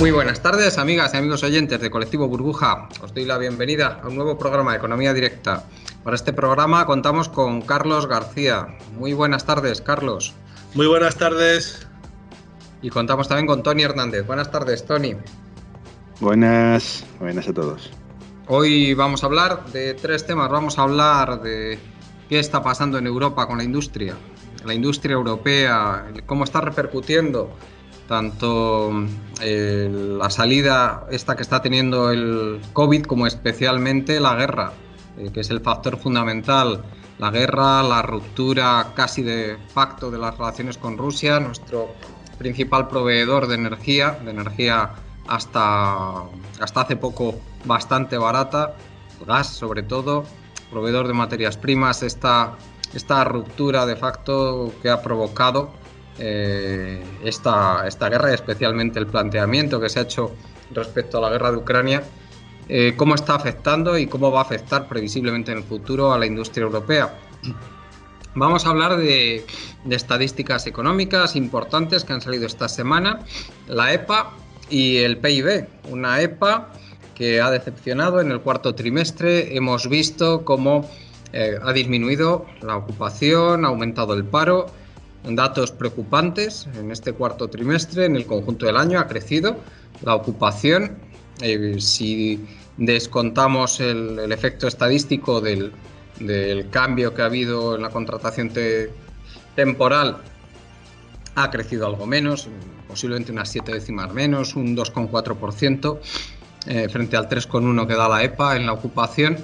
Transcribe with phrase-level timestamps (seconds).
[0.00, 2.88] Muy buenas tardes, amigas y amigos oyentes de Colectivo Burbuja.
[3.02, 5.64] Os doy la bienvenida a un nuevo programa de Economía Directa.
[6.02, 8.78] Para este programa contamos con Carlos García.
[8.94, 10.32] Muy buenas tardes, Carlos.
[10.72, 11.86] Muy buenas tardes.
[12.80, 14.26] Y contamos también con Tony Hernández.
[14.26, 15.16] Buenas tardes, Tony.
[16.18, 17.90] Buenas, buenas a todos.
[18.46, 20.48] Hoy vamos a hablar de tres temas.
[20.50, 21.78] Vamos a hablar de
[22.30, 24.16] qué está pasando en Europa con la industria,
[24.64, 27.54] la industria europea, cómo está repercutiendo
[28.10, 28.90] tanto
[29.40, 34.72] eh, la salida esta que está teniendo el COVID como especialmente la guerra,
[35.16, 36.82] eh, que es el factor fundamental.
[37.20, 41.94] La guerra, la ruptura casi de facto de las relaciones con Rusia, nuestro
[42.36, 44.90] principal proveedor de energía, de energía
[45.28, 46.24] hasta,
[46.60, 48.74] hasta hace poco bastante barata,
[49.24, 50.24] gas sobre todo,
[50.68, 52.56] proveedor de materias primas, esta,
[52.92, 55.78] esta ruptura de facto que ha provocado
[56.22, 60.32] eh, esta, esta guerra y especialmente el planteamiento que se ha hecho
[60.70, 62.02] respecto a la guerra de Ucrania,
[62.68, 66.26] eh, cómo está afectando y cómo va a afectar previsiblemente en el futuro a la
[66.26, 67.18] industria europea.
[68.34, 69.44] Vamos a hablar de,
[69.88, 73.20] estadísticas económicas importantes que han salido esta semana,
[73.66, 74.34] la EPA
[74.68, 75.66] y el PIB.
[75.90, 76.70] Una EPA
[77.14, 79.56] que ha decepcionado en el cuarto trimestre.
[79.56, 80.88] Hemos visto cómo
[81.32, 84.66] eh, ha disminuido la ocupación, ha aumentado el paro
[85.24, 89.56] datos preocupantes en este cuarto trimestre, en el conjunto del año ha crecido
[90.02, 90.96] la ocupación.
[91.42, 92.44] Eh, si
[92.76, 95.72] descontamos el, efecto estadístico del,
[96.70, 98.90] cambio que ha habido en la contratación te,
[99.54, 100.18] temporal,
[101.34, 102.48] ha crecido algo menos,
[102.88, 105.98] posiblemente unas 7 décimas menos, un 2,4%
[106.66, 109.38] eh, frente al 3,1% que da la EPA en la ocupación.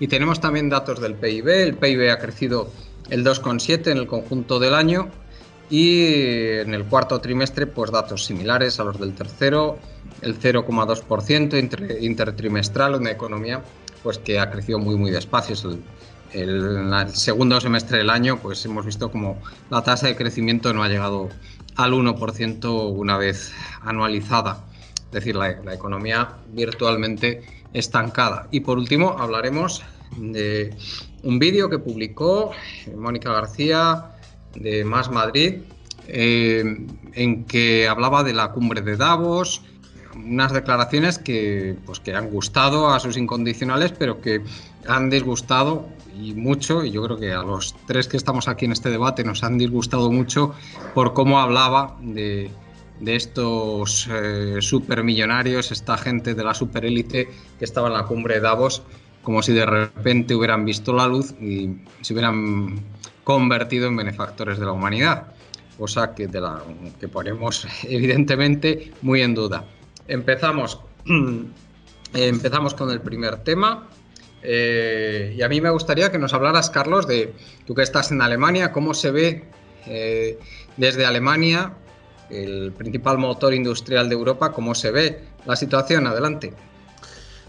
[0.00, 1.48] Y tenemos también datos del PIB.
[1.48, 2.70] El PIB ha crecido
[3.10, 5.08] el 2,7 en el conjunto del año
[5.70, 6.02] y
[6.58, 9.78] en el cuarto trimestre pues datos similares a los del tercero,
[10.22, 13.62] el 0,2% intertrimestral, una economía
[14.02, 15.54] pues que ha crecido muy muy despacio.
[16.32, 19.38] El, el, segundo semestre del año pues hemos visto como
[19.70, 21.28] la tasa de crecimiento no ha llegado
[21.76, 24.64] al 1% una vez anualizada,
[25.06, 27.42] es decir, la economía virtualmente
[27.72, 28.48] estancada.
[28.50, 29.82] Y por último hablaremos
[30.16, 30.74] de
[31.22, 32.52] un vídeo que publicó
[32.96, 34.12] Mónica García
[34.54, 35.56] de Más Madrid,
[36.06, 39.62] eh, en que hablaba de la cumbre de Davos,
[40.14, 44.42] unas declaraciones que, pues, que han gustado a sus incondicionales, pero que
[44.86, 45.86] han disgustado
[46.20, 49.22] y mucho, y yo creo que a los tres que estamos aquí en este debate
[49.22, 50.54] nos han disgustado mucho
[50.94, 52.50] por cómo hablaba de,
[53.00, 58.40] de estos eh, supermillonarios, esta gente de la superélite que estaba en la cumbre de
[58.40, 58.82] Davos
[59.28, 61.68] como si de repente hubieran visto la luz y
[62.00, 62.80] se hubieran
[63.24, 65.34] convertido en benefactores de la humanidad,
[65.76, 66.30] cosa que,
[67.12, 69.66] ponemos evidentemente muy en duda.
[70.06, 70.80] Empezamos,
[72.14, 73.86] empezamos con el primer tema.
[74.42, 77.34] Eh, y a mí me gustaría que nos hablaras, Carlos, de
[77.66, 79.44] tú que estás en Alemania, cómo se ve
[79.84, 80.38] eh,
[80.78, 81.74] desde Alemania,
[82.30, 86.06] el principal motor industrial de Europa, cómo se ve la situación.
[86.06, 86.54] Adelante.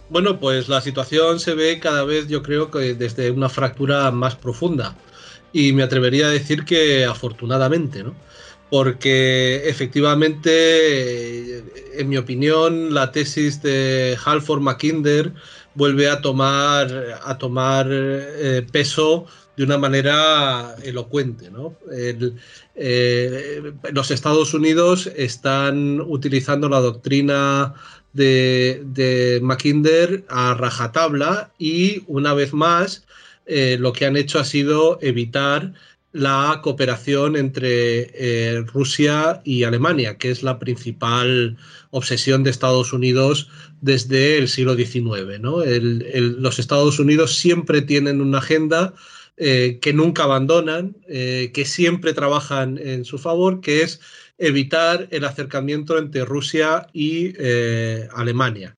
[0.10, 4.36] Bueno, pues la situación se ve cada vez, yo creo que desde una fractura más
[4.36, 4.96] profunda.
[5.54, 8.16] Y me atrevería a decir que afortunadamente, ¿no?
[8.72, 11.64] Porque efectivamente,
[12.00, 15.34] en mi opinión, la tesis de Halford Mackinder
[15.76, 19.26] vuelve a tomar, a tomar eh, peso
[19.60, 21.52] de una manera elocuente.
[21.52, 21.76] ¿no?
[21.92, 27.74] Eh, los Estados Unidos están utilizando la doctrina
[28.14, 33.06] de, de Mackinder a rajatabla y una vez más
[33.48, 35.74] eh, lo que han hecho ha sido evitar
[36.14, 41.58] la cooperación entre eh, Rusia y Alemania, que es la principal
[41.92, 43.50] obsesión de Estados Unidos
[43.82, 45.42] desde el siglo XIX.
[45.42, 45.58] ¿no?
[45.66, 48.94] Los Estados Unidos siempre tienen una agenda
[49.40, 54.02] que nunca abandonan, que siempre trabajan en su favor, que es
[54.38, 57.34] evitar el acercamiento entre Rusia y
[58.14, 58.76] Alemania.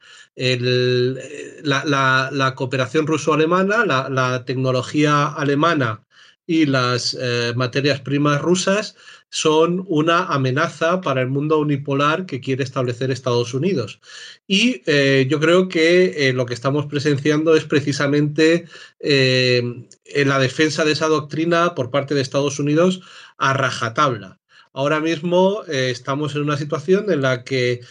[1.64, 6.04] la, cooperación ruso-alemana, la, tecnología alemana
[6.46, 7.18] y las
[7.56, 8.96] materias primas rusas
[9.32, 14.02] son una amenaza para el mundo unipolar que quiere establecer Estados Unidos.
[14.46, 18.66] Y eh, yo creo que eh, lo que estamos presenciando es precisamente
[19.00, 19.64] eh,
[20.04, 23.02] en la defensa de esa doctrina por parte de Estados Unidos
[23.38, 24.40] a rajatabla.
[24.74, 27.82] Ahora mismo estamos en una situación en la que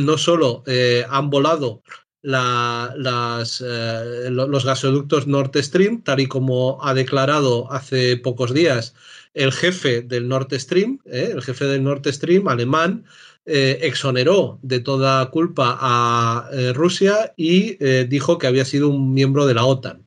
[0.00, 0.64] no solo
[1.08, 1.82] han volado
[2.26, 8.94] las, los gasoductos Nord Stream, tal y como ha declarado hace pocos días
[9.34, 11.30] el jefe del Nord Stream, ¿eh?
[11.32, 13.04] el jefe del Nord Stream alemán,
[13.44, 17.76] eh, exoneró de toda culpa a eh, Rusia y
[18.06, 20.06] dijo que había sido un miembro de la OTAN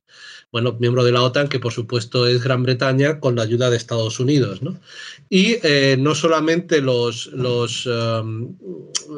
[0.52, 3.76] bueno, miembro de la OTAN, que por supuesto es Gran Bretaña, con la ayuda de
[3.76, 4.62] Estados Unidos.
[4.62, 4.80] ¿no?
[5.28, 8.56] Y eh, no solamente los, los, um,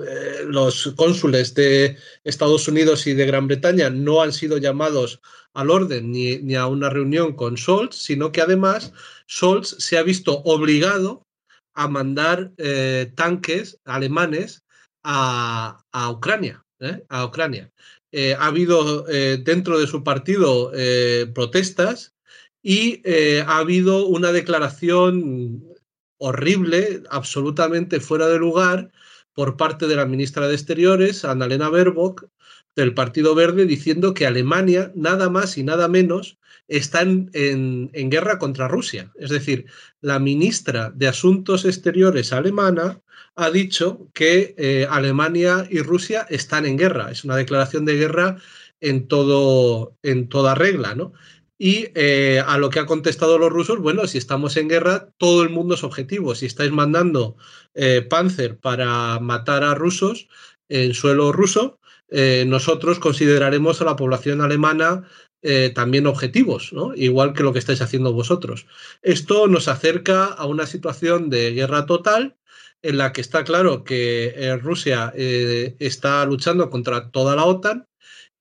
[0.07, 5.21] eh, los cónsules de Estados Unidos y de Gran Bretaña no han sido llamados
[5.55, 8.93] al orden ni, a una reunión con Scholz, sino que además
[9.29, 11.27] Scholz se ha visto obligado
[11.75, 14.65] a mandar eh, tanques alemanes
[15.03, 16.63] a, a Ucrania.
[17.09, 17.73] a Ucrania.
[18.15, 22.15] Eh, ha habido eh, dentro de su partido eh, protestas
[22.63, 23.03] y
[23.41, 25.65] ha habido una declaración
[26.19, 28.93] horrible, absolutamente fuera de lugar,
[29.35, 32.29] por parte de la ministra de Exteriores, Annalena Baerbock,
[32.75, 36.39] del Partido Verde, diciendo que Alemania, nada más y nada menos,
[36.69, 39.13] está en, en guerra contra Rusia.
[39.17, 39.67] Es decir,
[40.01, 43.03] la ministra de Asuntos Exteriores alemana
[43.35, 47.11] ha dicho que eh, Alemania y Rusia están en guerra.
[47.11, 48.37] Es una declaración de guerra
[48.81, 51.13] en, todo, en toda regla, ¿no?
[51.65, 55.45] Y eh, a lo que han contestado los rusos, bueno, si estamos en guerra, todo
[55.45, 56.35] el mundo es objetivo.
[56.35, 57.37] Si estáis mandando
[57.75, 60.29] eh, Panzer para matar a rusos
[60.69, 61.79] en suelo ruso,
[62.47, 65.09] nosotros consideraremos a la población alemana
[65.75, 66.95] también objetivos, ¿no?
[66.95, 68.67] igual que lo que estáis haciendo vosotros.
[69.01, 72.37] Esto nos acerca a una situación de guerra total
[72.83, 77.87] en la que está claro que eh, Rusia eh, está luchando contra toda la OTAN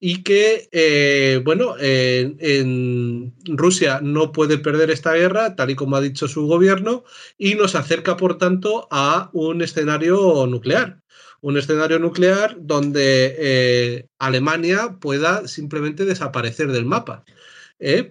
[0.04, 6.02] y que, eh, bueno, en Rusia no puede perder esta guerra, tal y como ha
[6.02, 7.04] dicho su gobierno,
[7.38, 11.04] y nos acerca, por tanto, a un escenario nuclear.
[11.40, 17.24] Un escenario nuclear donde Alemania pueda simplemente desaparecer del mapa.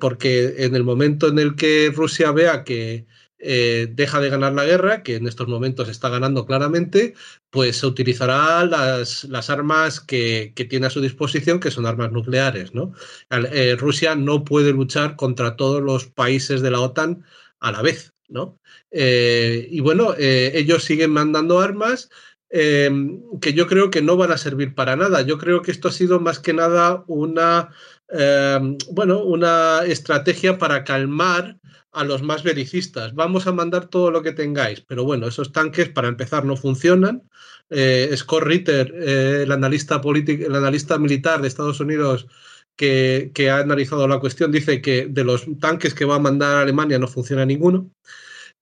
[0.00, 3.06] porque en el momento en el que Rusia vea que
[3.42, 7.14] eh, deja de ganar la guerra, que en estos momentos está ganando claramente,
[7.48, 12.74] pues se utilizará las, armas que, tiene a su disposición, que son armas nucleares.
[12.74, 12.92] ¿no?
[13.30, 17.24] Eh, Rusia no puede luchar contra todos los países de la OTAN
[17.60, 18.12] a la vez.
[18.28, 18.58] ¿no?
[18.90, 22.10] Eh, y bueno, ellos siguen mandando armas.
[22.50, 25.22] que yo creo que no van a servir para nada.
[25.22, 27.70] Yo creo que esto ha sido más que nada una,
[28.90, 31.58] bueno, una estrategia para calmar
[31.92, 33.14] a los más belicistas.
[33.14, 37.22] Vamos a mandar todo lo que tengáis, pero bueno, esos tanques para empezar no funcionan.
[37.68, 42.26] Eh, Scott Ritter, eh, el, analista el analista militar de Estados Unidos
[42.76, 46.98] que, ha analizado la cuestión, dice que de los tanques que va a mandar Alemania
[46.98, 47.90] no funciona ninguno.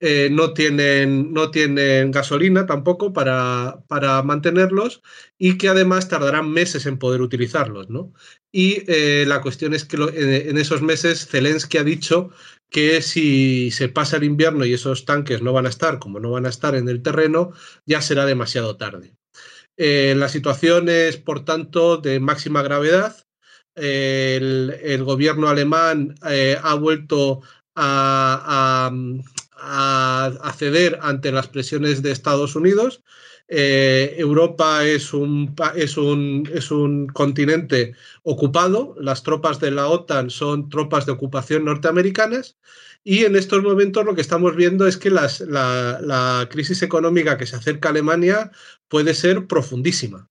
[0.00, 5.02] Eh, no, tienen, no tienen gasolina tampoco para, para, mantenerlos
[5.38, 7.90] y que además tardarán meses en poder utilizarlos.
[7.90, 8.12] ¿no?
[8.52, 12.30] Y eh, la cuestión es que en esos meses Zelensky ha dicho
[12.70, 16.30] que si se pasa el invierno y esos tanques no van a estar como no
[16.30, 17.52] van a estar en el terreno,
[17.84, 19.14] ya será demasiado tarde.
[19.76, 23.16] Eh, la situación es, por tanto, de máxima gravedad.
[23.74, 27.42] el, gobierno alemán ha vuelto
[27.74, 28.92] a, a,
[30.56, 33.02] ceder ante las presiones de Estados Unidos.
[33.48, 40.28] Eh, Europa es un, es, un, es un continente ocupado, las tropas de la OTAN
[40.28, 42.58] son tropas de ocupación norteamericanas
[43.04, 47.46] y en estos momentos lo que estamos viendo es que la, la crisis económica que
[47.46, 48.50] se acerca a Alemania
[48.88, 50.28] puede ser profundísima.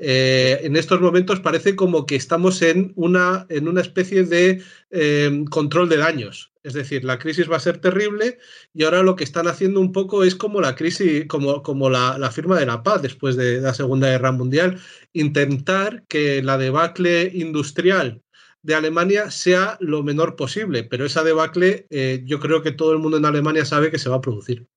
[0.00, 5.44] Eh, en estos momentos parece como que estamos en una, en una especie de em,
[5.44, 6.52] control de daños.
[6.68, 8.36] Es decir, la crisis va a ser terrible
[8.74, 12.30] y ahora lo que están haciendo un poco es como la crisis, como, como la,
[12.30, 14.78] firma de la paz después de la Segunda Guerra Mundial,
[15.14, 18.20] intentar que la debacle industrial
[18.62, 22.98] de Alemania sea lo menor posible, pero esa debacle eh, yo creo que todo el
[22.98, 24.68] mundo en Alemania sabe que se va a producir.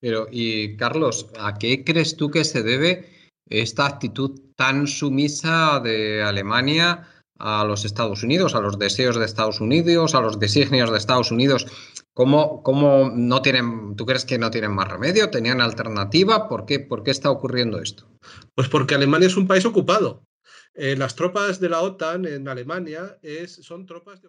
[0.00, 3.08] Pero, y Carlos, ¿a qué crees tú que se debe
[3.48, 7.06] esta actitud tan sumisa de Alemania
[7.38, 11.30] a los Estados Unidos, a los deseos de Estados Unidos, a los designios de Estados
[11.30, 11.66] Unidos.
[12.12, 15.30] ¿Cómo, cómo no tienen, tú crees que no tienen más remedio?
[15.30, 16.48] ¿Tenían alternativa?
[16.48, 18.08] ¿Por qué, ¿Por qué está ocurriendo esto?
[18.54, 20.24] Pues porque Alemania es un país ocupado.
[20.74, 24.28] Eh, las tropas de la OTAN en Alemania es, son tropas de...